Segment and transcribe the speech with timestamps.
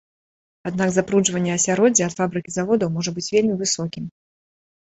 [0.69, 4.03] Аднак забруджванне асяроддзя ад фабрык і заводаў можа быць вельмі высокім.